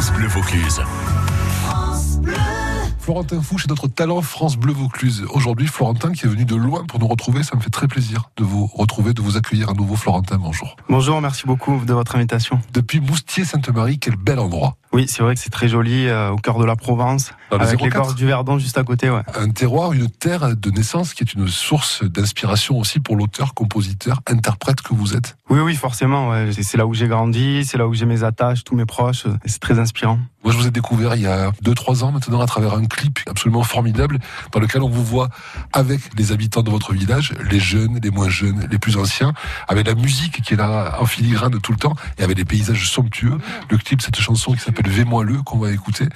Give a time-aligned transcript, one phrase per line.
[0.00, 0.80] France Bleu Vaucluse.
[3.00, 5.26] Florentin Fouche est notre talent France Bleu Vaucluse.
[5.34, 8.30] Aujourd'hui, Florentin qui est venu de loin pour nous retrouver, ça me fait très plaisir
[8.38, 9.96] de vous retrouver, de vous accueillir à nouveau.
[9.96, 10.76] Florentin, bonjour.
[10.88, 12.62] Bonjour, merci beaucoup de votre invitation.
[12.72, 14.76] Depuis Moustier-Sainte-Marie, quel bel endroit.
[14.92, 17.80] Oui, c'est vrai que c'est très joli, euh, au cœur de la Provence, Dans avec
[17.80, 18.02] les 04.
[18.02, 19.08] gorges du Verdon juste à côté.
[19.08, 19.22] Ouais.
[19.38, 24.20] Un terroir, une terre de naissance qui est une source d'inspiration aussi pour l'auteur, compositeur,
[24.26, 25.36] interprète que vous êtes.
[25.48, 26.30] Oui, oui, forcément.
[26.30, 26.50] Ouais.
[26.52, 29.26] C'est- C'est là où j'ai grandi, c'est là où j'ai mes attaches, tous mes proches.
[29.26, 30.18] euh, et C'est très inspirant.
[30.42, 33.18] Moi, je vous ai découvert il y a 2-3 ans maintenant à travers un clip
[33.28, 34.18] absolument formidable
[34.52, 35.28] dans lequel on vous voit
[35.74, 39.34] avec les habitants de votre village, les jeunes, les moins jeunes, les plus anciens,
[39.68, 42.88] avec la musique qui est là en filigrane tout le temps et avec des paysages
[42.88, 43.36] somptueux.
[43.68, 46.06] Le clip, cette chanson qui s'appelle V-moi le qu'on va écouter.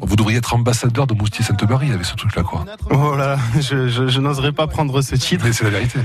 [0.00, 2.64] Vous devriez être ambassadeur de Moustier-Sainte-Marie avec ce truc-là, quoi.
[2.90, 5.44] Oh là là, je, je, je n'oserais pas prendre ce titre.
[5.46, 6.00] Mais c'est la vérité.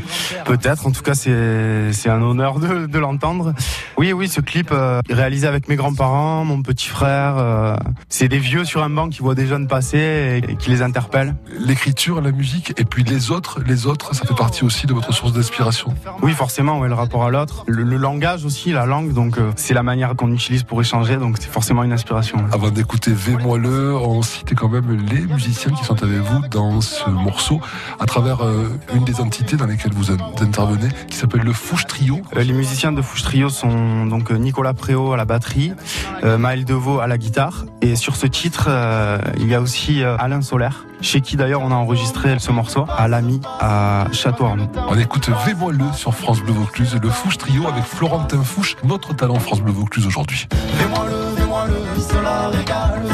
[0.45, 3.53] Peut-être, en tout cas, c'est c'est un honneur de, de l'entendre.
[3.97, 7.37] Oui, oui, ce clip euh, réalisé avec mes grands-parents, mon petit frère.
[7.37, 7.75] euh,
[8.09, 9.97] c'est des vieux sur un banc qui voient des jeunes passer
[10.47, 11.35] et, et qui les interpellent.
[11.59, 15.13] L'écriture, la musique, et puis les autres, les autres, ça fait partie aussi de votre
[15.13, 15.93] source d'inspiration.
[16.21, 17.63] Oui, forcément, ouais, le rapport à l'autre.
[17.67, 21.17] Le, le langage aussi, la langue, donc euh, c'est la manière qu'on utilise pour échanger,
[21.17, 22.02] donc c'est forcément une inspiration.
[22.11, 22.41] Ouais.
[22.51, 23.11] Avant d'écouter
[23.57, 27.61] le, on citait quand même les musiciens qui sont avec vous dans ce morceau,
[27.99, 31.85] à travers euh, une des entités dans lesquelles vous in- intervenez, qui s'appelle le Fouche
[31.85, 32.21] Trio.
[32.35, 35.73] Euh, les musiciens de Fouche Trio sont donc euh, Nicolas Préau à la batterie,
[36.23, 37.65] euh, Maël Deveau à la guitare.
[37.81, 41.61] Et sur ce titre, euh, il y a aussi euh, Alain Solaire, chez qui d'ailleurs
[41.61, 44.67] on a enregistré ce morceau, à l'ami à Château-Arnoux.
[44.89, 49.13] On écoute V-moi le sur France Bleu Vaucluse, le Fouche Trio avec Florentin Fouche, notre
[49.15, 50.47] talent France Bleu Vaucluse aujourd'hui.
[52.03, 53.12] Le, cela régale.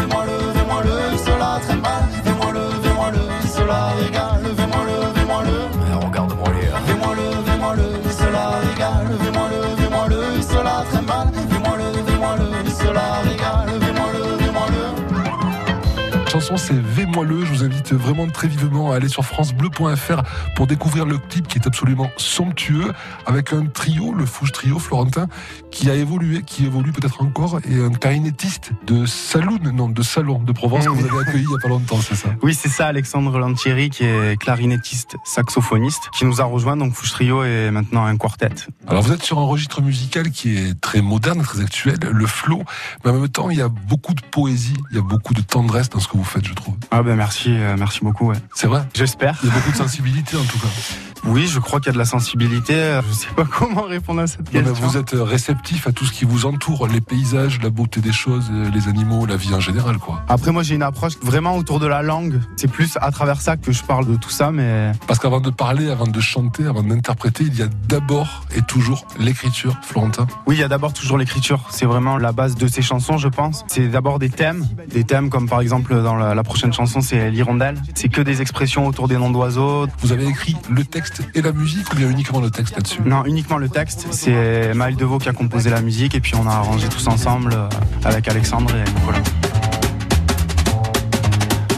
[16.49, 20.21] Chanson c'est V-moi le, je vous invite vraiment très vivement à aller sur francebleu.fr
[20.55, 22.91] pour découvrir le clip qui est absolument somptueux,
[23.25, 25.27] avec un trio, le Fouche Trio Florentin,
[25.71, 30.39] qui a évolué, qui évolue peut-être encore, et un clarinettiste de Saloon, non, de Salon
[30.39, 32.29] de Provence que vous avez accueilli il y a pas longtemps, c'est ça?
[32.41, 36.77] Oui, c'est ça, Alexandre Lantieri, qui est clarinettiste, saxophoniste, qui nous a rejoint.
[36.77, 38.49] Donc Fouche Trio est maintenant un quartet.
[38.87, 42.63] Alors vous êtes sur un registre musical qui est très moderne, très actuel, le flow,
[43.03, 45.41] mais en même temps il y a beaucoup de poésie, il y a beaucoup de
[45.41, 46.75] tendresse dans ce que vous faites, je trouve.
[46.91, 48.29] Ah ben merci, euh, merci beaucoup.
[48.29, 48.37] Ouais.
[48.53, 48.83] C'est vrai?
[48.93, 49.37] J'espère.
[49.43, 50.67] Il y a beaucoup de sensibilité en tout cas.
[51.25, 52.99] Oui, je crois qu'il y a de la sensibilité.
[53.07, 54.73] Je sais pas comment répondre à cette question.
[54.73, 58.51] vous êtes réceptif à tout ce qui vous entoure, les paysages, la beauté des choses,
[58.73, 60.23] les animaux, la vie en général, quoi.
[60.27, 62.39] Après, moi, j'ai une approche vraiment autour de la langue.
[62.55, 65.49] C'est plus à travers ça que je parle de tout ça, mais Parce qu'avant de
[65.49, 70.27] parler, avant de chanter, avant d'interpréter, il y a d'abord et toujours l'écriture, Florentin.
[70.47, 71.59] oui, il y a d'abord toujours l'écriture.
[71.69, 73.65] C'est vraiment la base de ces chansons, je pense.
[73.67, 77.81] C'est d'abord des thèmes, des thèmes comme par exemple dans la prochaine chanson, c'est l'hirondelle.
[77.95, 79.87] C'est que des expressions autour des noms d'oiseaux.
[79.99, 83.01] Vous avez écrit le texte et la musique ou bien uniquement le texte là-dessus?
[83.05, 84.07] Non, uniquement le texte.
[84.11, 87.53] C'est Maël Deveau qui a composé la musique et puis on a arrangé tous ensemble
[87.53, 87.69] euh,
[88.03, 89.23] avec Alexandre et Nicolas.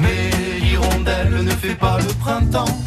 [0.02, 2.82] Mais l'hirondelle ne fait pas le printemps.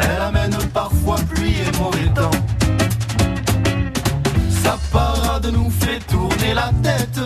[0.00, 2.30] Elle amène parfois pluie et mauvais temps.
[4.62, 7.20] Sa parade nous fait tourner la tête.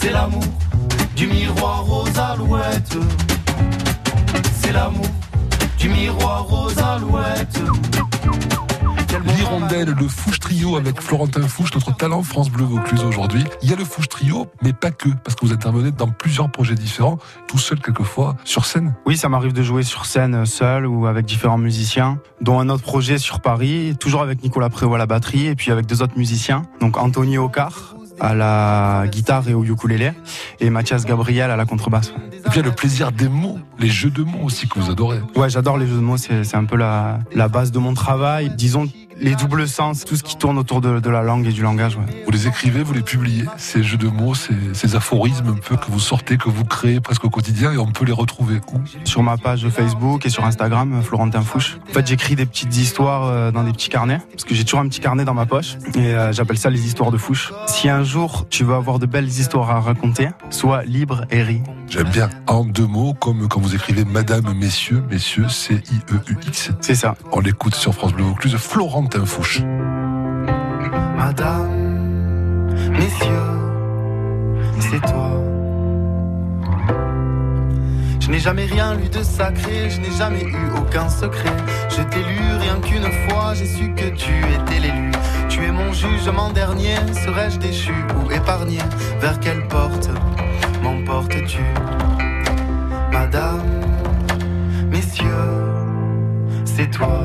[0.00, 0.44] C'est l'amour
[1.16, 2.98] du miroir aux alouettes.
[4.60, 5.06] C'est l'amour
[5.78, 7.62] du miroir aux alouettes.
[9.36, 13.44] L'hirondelle, le Fouche Trio avec Florentin Fouche, notre talent France Bleu Vaucluse aujourd'hui.
[13.62, 16.50] Il y a le Fouche Trio, mais pas que, parce que vous intervenez dans plusieurs
[16.50, 18.94] projets différents, tout seul quelquefois, sur scène.
[19.06, 22.82] Oui, ça m'arrive de jouer sur scène seul ou avec différents musiciens, dont un autre
[22.82, 26.16] projet sur Paris, toujours avec Nicolas Prévost à la batterie et puis avec deux autres
[26.16, 30.12] musiciens, donc Anthony Ocar à la guitare et au ukulélé
[30.60, 32.12] et Mathias Gabriel à la contrebasse.
[32.32, 34.78] Et puis il y a le plaisir des mots, les jeux de mots aussi que
[34.78, 35.20] vous adorez.
[35.36, 38.50] Ouais, j'adore les jeux de mots, c'est un peu la, la base de mon travail.
[38.56, 38.86] Disons
[39.20, 41.96] les doubles sens, tout ce qui tourne autour de, de la langue et du langage.
[41.96, 42.22] Ouais.
[42.24, 45.76] Vous les écrivez, vous les publiez, ces jeux de mots, ces, ces aphorismes un peu
[45.76, 48.80] que vous sortez, que vous créez presque au quotidien, et on peut les retrouver où?
[49.04, 51.78] Sur ma page Facebook et sur Instagram, euh, Florentin Fouche.
[51.90, 54.80] En fait, j'écris des petites histoires euh, dans des petits carnets, parce que j'ai toujours
[54.80, 57.52] un petit carnet dans ma poche, et euh, j'appelle ça les histoires de Fouche.
[57.66, 61.62] Si un jour tu veux avoir de belles histoires à raconter, sois libre et ris.
[61.88, 62.28] J'aime bien.
[62.46, 66.70] En deux mots, comme quand vous écrivez Madame, Messieurs, Messieurs, C-I-E-U-X.
[66.80, 67.14] C'est ça.
[67.32, 68.56] On l'écoute sur France Bleu Vaucluse,
[71.16, 71.68] Madame,
[72.90, 73.58] messieurs,
[74.80, 75.30] c'est toi.
[78.20, 81.56] Je n'ai n'ai jamais rien lu de sacré, je n'ai jamais eu aucun secret.
[81.88, 85.10] Je t'ai lu rien qu'une fois, j'ai su que tu étais l'élu.
[85.48, 88.78] Tu es mon jugement dernier, serais-je déchu ou épargné?
[89.20, 90.10] Vers quelle porte
[90.82, 91.64] m'emportes-tu?
[93.10, 93.62] Madame,
[94.90, 95.26] messieurs,
[96.64, 97.24] c'est toi.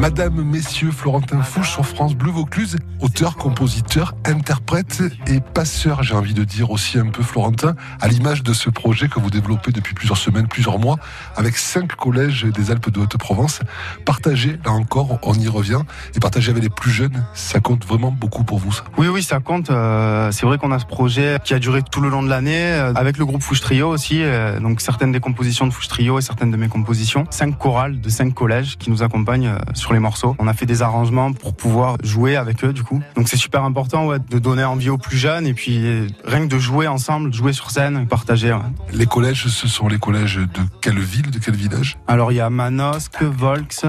[0.00, 6.34] Madame, Messieurs, Florentin Fouche sur France Bleu Vaucluse, auteur, compositeur, interprète et passeur, j'ai envie
[6.34, 9.94] de dire aussi un peu Florentin, à l'image de ce projet que vous développez depuis
[9.94, 10.98] plusieurs semaines, plusieurs mois,
[11.36, 13.60] avec cinq collèges des Alpes de Haute-Provence.
[14.04, 15.80] Partagé, là encore, on y revient,
[16.14, 18.84] et partager avec les plus jeunes, ça compte vraiment beaucoup pour vous, ça.
[18.98, 19.70] Oui, oui, ça compte.
[19.70, 22.72] Euh, c'est vrai qu'on a ce projet qui a duré tout le long de l'année,
[22.72, 26.18] euh, avec le groupe Fouche Trio aussi, euh, donc certaines des compositions de Fouche Trio
[26.18, 27.24] et certaines de mes compositions.
[27.30, 29.54] Cinq chorales de cinq collèges qui nous accompagnent
[29.92, 30.34] les morceaux.
[30.38, 33.02] On a fait des arrangements pour pouvoir jouer avec eux du coup.
[33.16, 36.54] Donc c'est super important ouais, de donner envie aux plus jeunes et puis rien que
[36.54, 38.52] de jouer ensemble, de jouer sur scène, partager.
[38.52, 38.60] Ouais.
[38.92, 41.96] Les collèges, ce sont les collèges de quelle ville, de quel village?
[42.06, 43.84] Alors il y a Manosque, Volx,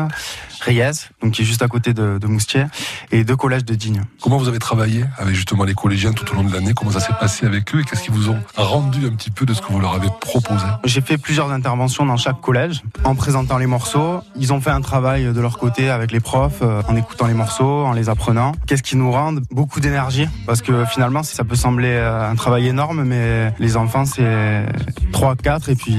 [0.61, 2.65] Reyes, donc qui est juste à côté de, de Moustier,
[3.11, 4.01] et deux collèges de Digne.
[4.21, 6.73] Comment vous avez travaillé avec justement les collégiens tout au long de l'année?
[6.73, 9.45] Comment ça s'est passé avec eux et qu'est-ce qu'ils vous ont rendu un petit peu
[9.45, 10.65] de ce que vous leur avez proposé?
[10.85, 14.21] J'ai fait plusieurs interventions dans chaque collège en présentant les morceaux.
[14.35, 17.33] Ils ont fait un travail de leur côté avec les profs, euh, en écoutant les
[17.33, 18.53] morceaux, en les apprenant.
[18.67, 20.27] Qu'est-ce qui nous rend beaucoup d'énergie?
[20.45, 24.65] Parce que finalement, ça peut sembler euh, un travail énorme, mais les enfants, c'est
[25.11, 25.97] 3, 4 et puis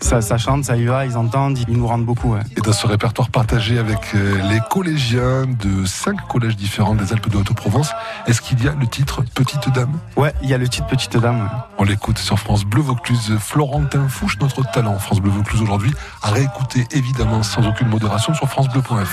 [0.00, 2.34] ça, ça chante, ça y va, ils entendent, ils nous rendent beaucoup.
[2.34, 2.40] Ouais.
[2.56, 7.28] Et dans ce répertoire partagé avec euh, les collégiens de cinq collèges différents des Alpes
[7.28, 7.92] de Haute-Provence,
[8.26, 9.92] est-ce qu'il y a le titre Petite Dame?
[10.16, 11.48] Ouais, il y a le titre Petite Dame.
[11.78, 13.36] On l'écoute sur France Bleu Vaucluse.
[13.38, 15.92] Florentin Fouche, notre talent France Bleu Vaucluse aujourd'hui,
[16.22, 19.09] à réécouter évidemment sans aucune modération sur francebleu.fr.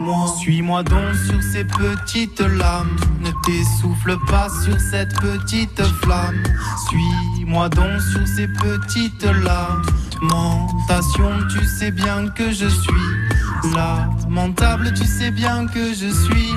[0.00, 2.96] Moi, suis-moi donc sur ces petites lames.
[3.20, 6.42] Ne t'essouffle pas sur cette petite flamme.
[6.88, 9.26] Suis-moi donc sur ces petites
[10.20, 11.38] lamentations.
[11.50, 14.92] Tu sais bien que je suis lamentable.
[14.94, 16.52] Tu sais bien que je suis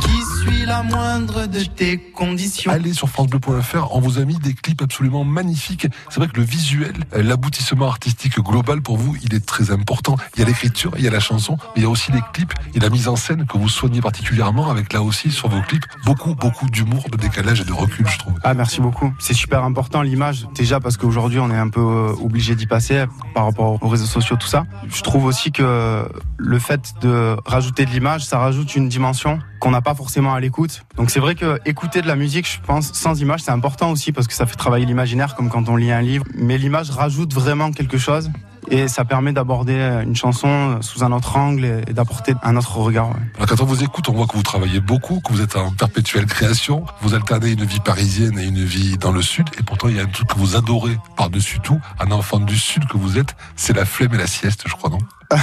[0.00, 2.70] qui suit la moindre de tes conditions.
[2.70, 5.86] Allez sur francebleu.fr, on vous a mis des clips absolument magnifiques.
[6.10, 10.16] C'est vrai que le visuel, l'aboutissement artistique global pour vous, il est très important.
[10.36, 12.20] Il y a l'écriture, il y a la chanson, mais il y a aussi les
[12.34, 15.62] clips et la mise en scène que vous soignez particulièrement avec là aussi sur vos
[15.62, 18.34] clips beaucoup, beaucoup d'humour, de décalage et de recul, je trouve.
[18.44, 19.12] Ah, merci beaucoup.
[19.18, 23.04] C'est super important l'image, déjà parce qu'aujourd'hui on est un peu euh, obligé d'y passer
[23.34, 24.66] par rapport aux réseaux sociaux, tout ça.
[24.88, 29.70] Je trouve aussi que le fait de rajouter de l'image, ça rajoute une dimension qu'on
[29.70, 30.84] n'a pas forcément à l'écoute.
[30.96, 34.10] Donc c'est vrai que écouter de la musique, je pense, sans image, c'est important aussi
[34.10, 36.24] parce que ça fait travailler l'imaginaire comme quand on lit un livre.
[36.34, 38.28] Mais l'image rajoute vraiment quelque chose
[38.68, 43.10] et ça permet d'aborder une chanson sous un autre angle et d'apporter un autre regard.
[43.10, 43.22] Ouais.
[43.36, 45.70] Alors quand on vous écoute, on voit que vous travaillez beaucoup, que vous êtes en
[45.70, 49.86] perpétuelle création, vous alternez une vie parisienne et une vie dans le sud, et pourtant
[49.88, 52.96] il y a un truc que vous adorez par-dessus tout, un enfant du sud que
[52.96, 54.98] vous êtes, c'est la flemme et la sieste, je crois, non?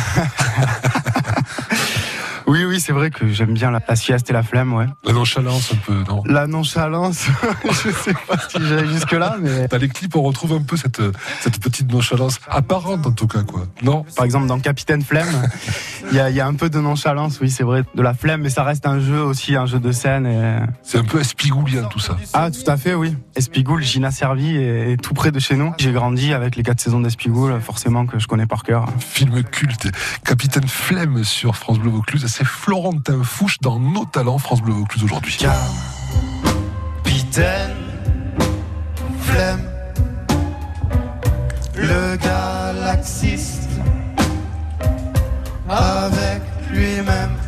[2.90, 4.88] c'est vrai que j'aime bien la, la, sieste et la flemme, ouais.
[5.04, 6.24] La nonchalance un peu, non?
[6.26, 7.28] La nonchalance,
[7.66, 9.68] je sais pas si j'allais jusque-là, mais...
[9.68, 11.00] Dans les clips, on retrouve un peu cette,
[11.40, 13.68] cette petite nonchalance, apparente en tout cas, quoi.
[13.84, 14.08] Non?
[14.16, 15.48] Par exemple, dans Capitaine Flemme,
[16.10, 18.42] il y a, y a, un peu de nonchalance, oui, c'est vrai, de la flemme,
[18.42, 20.26] mais ça reste un jeu aussi, un jeu de scène.
[20.26, 20.58] Et...
[20.82, 22.18] C'est un peu espigoulien tout ça.
[22.34, 23.16] Ah, tout à fait, oui.
[23.36, 25.76] Espigoule, Gina Servi est, est tout près de chez nous.
[25.78, 28.88] J'ai grandi avec les quatre saisons d'Espigoule, forcément que je connais par cœur.
[28.98, 29.92] Film culte.
[30.26, 32.48] Capitaine Flemme sur France Bleu Vaucluse, c'est
[32.80, 35.38] Florentin Fouche dans Nos Talents France Bleu Vaucluse aujourd'hui.
[37.04, 37.76] Capitaine
[39.20, 39.70] Flemme,
[41.76, 43.68] le galaxiste,
[45.68, 47.39] avec lui-même.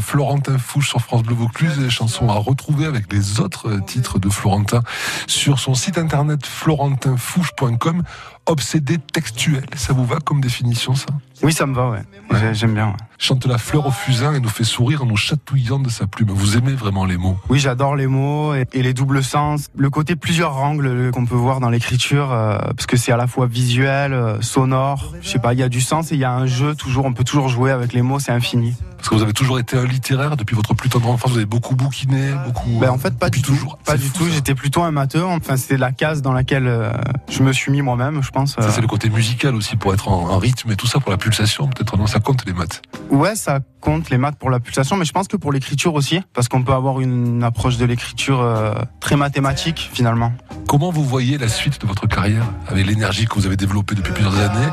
[0.00, 4.82] Florentin Fouche sur France Bleu Vaucluse, chanson à retrouver avec les autres titres de Florentin
[5.26, 8.02] sur son site internet florentinfouche.com.
[8.48, 11.06] Obsédé textuel, ça vous va comme définition ça?
[11.42, 12.02] Oui, ça me va, ouais.
[12.30, 12.54] ouais.
[12.54, 12.86] J'aime bien.
[12.88, 12.96] Ouais.
[13.18, 16.30] Chante la fleur au fusain et nous fait sourire en nous chatouillant de sa plume.
[16.30, 17.36] Vous aimez vraiment les mots?
[17.48, 19.68] Oui, j'adore les mots et, les doubles sens.
[19.76, 23.26] Le côté plusieurs angles qu'on peut voir dans l'écriture, euh, parce que c'est à la
[23.26, 25.12] fois visuel, euh, sonore.
[25.22, 26.74] Je sais pas, il y a du sens et il y a un jeu.
[26.74, 28.20] Toujours, on peut toujours jouer avec les mots.
[28.20, 28.74] C'est infini.
[28.96, 31.30] Parce que vous avez toujours été un littéraire depuis votre plus tendre enfance.
[31.30, 32.78] Vous avez beaucoup bouquiné, beaucoup.
[32.80, 33.78] Ben en fait, pas du toujours.
[33.84, 34.26] Pas du tout.
[34.28, 35.24] J'étais plutôt un matheux.
[35.24, 36.92] Enfin, c'était la case dans laquelle euh,
[37.28, 38.22] je me suis mis moi-même.
[38.22, 38.54] Je pense.
[38.54, 41.10] Ça, c'est le côté musical aussi, pour être en, en rythme et tout ça, pour
[41.10, 41.68] la pulsation.
[41.68, 42.82] Peut-être non, ça compte les maths.
[43.10, 46.20] Ouais, ça compte les maths pour la pulsation, mais je pense que pour l'écriture aussi,
[46.34, 50.32] parce qu'on peut avoir une approche de l'écriture euh, très mathématique finalement.
[50.66, 54.12] Comment vous voyez la suite de votre carrière avec l'énergie que vous avez développée depuis
[54.12, 54.66] plusieurs années,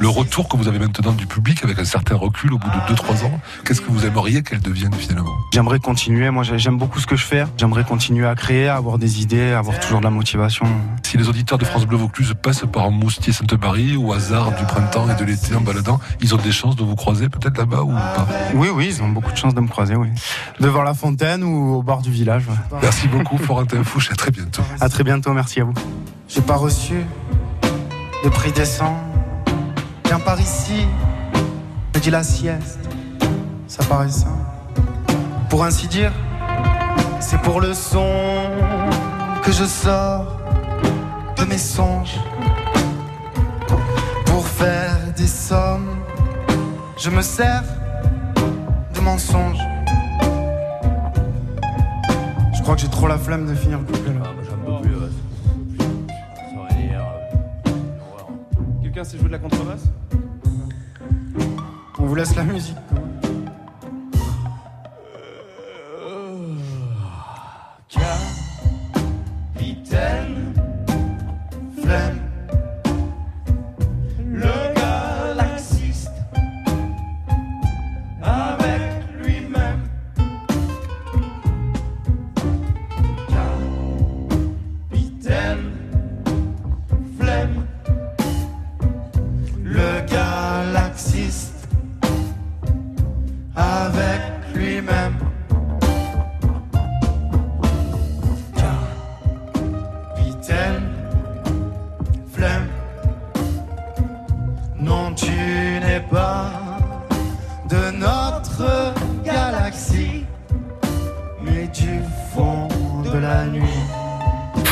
[0.00, 2.94] le retour que vous avez maintenant du public avec un certain recul au bout de
[2.94, 3.40] 2-3 ans?
[3.64, 7.16] Qu'est-ce que vous aimeriez qu'elle devienne finalement J'aimerais continuer, moi j'ai- j'aime beaucoup ce que
[7.16, 10.10] je fais, j'aimerais continuer à créer, à avoir des idées, à avoir toujours de la
[10.10, 10.66] motivation.
[11.02, 15.06] Si les auditeurs de France Bleu Vaucluse passent par Moustier Sainte-Marie au hasard du printemps
[15.10, 17.90] et de l'été en baladant, ils ont des chances de vous croiser peut-être là-bas ou
[17.92, 18.26] pas?
[18.54, 20.08] Oui, oui, ils ont beaucoup de chance de me croiser, oui.
[20.60, 22.44] Devant la fontaine ou au bord du village.
[22.48, 22.78] ouais.
[22.82, 24.62] Merci beaucoup Florentin Fouche, à très bientôt.
[24.80, 25.74] À très bientôt, merci à vous.
[26.28, 26.94] J'ai pas reçu
[28.24, 28.96] de prix décent.
[30.06, 30.86] Viens par ici,
[31.94, 32.78] me dis la sieste.
[33.78, 34.28] Ça paraît ça.
[35.50, 36.10] Pour ainsi dire,
[37.20, 38.08] c'est pour le son
[39.42, 40.40] que je sors
[41.36, 42.18] de mes songes.
[44.24, 45.98] Pour faire des sommes,
[46.96, 47.64] je me sers
[48.94, 49.60] de mensonges.
[52.54, 54.32] Je crois que j'ai trop la flemme de finir le couplet là.
[58.82, 59.84] Quelqu'un sait jouer de la contrebasse?
[61.98, 62.76] On vous laisse la musique.
[71.86, 72.25] Flemme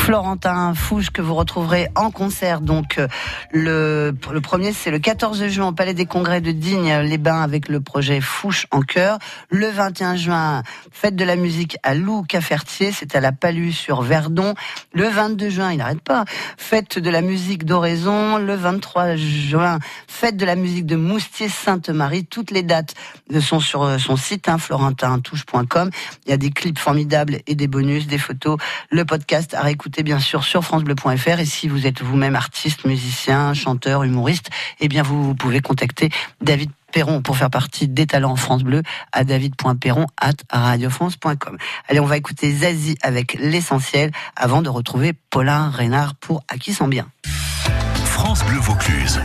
[0.05, 2.61] Florentin Fouche que vous retrouverez en concert.
[2.61, 3.07] Donc euh,
[3.51, 7.69] le, premier c'est le 14 juin au Palais des Congrès de Digne les Bains avec
[7.69, 9.17] le projet Fouche en chœur.
[9.49, 14.03] Le 21 juin fête de la musique à Lou Cafertier, c'est à la Palue sur
[14.03, 14.53] Verdon.
[14.93, 18.37] Le 22 juin, il n'arrête pas, fête de la musique d'Oraison.
[18.37, 22.27] Le 23 juin, fête de la musique de Moustier Sainte-Marie.
[22.27, 22.93] Toutes les dates
[23.41, 25.89] sont sur euh, son site hein, florentintouche.com.
[26.27, 28.59] Il y a des clips formidables et des bonus, des photos,
[28.91, 33.53] le podcast à réécouter bien sûr sur francebleu.fr et si vous êtes vous-même artiste, musicien,
[33.53, 34.49] chanteur, humoriste,
[34.79, 36.09] eh bien vous, pouvez contacter
[36.41, 41.57] David Perron pour faire partie des talents France Bleu à david.perron at radiofrance.com.
[41.89, 46.75] Allez, on va écouter Zazie avec l'essentiel avant de retrouver Paulin Reynard pour À qui
[46.87, 47.07] bien.
[48.05, 49.19] France Bleu Vaucluse.